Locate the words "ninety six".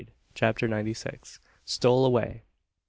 0.67-1.39